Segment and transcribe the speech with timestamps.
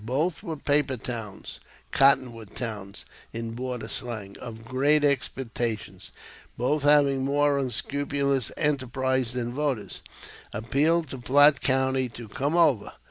[0.03, 1.59] Both were paper towns
[1.91, 9.53] "cottonwood towns," in border slang of great expectations; and both having more unscrupulous enterprise than
[9.53, 10.01] voters,
[10.53, 12.93] appealed to Platte County to "come over."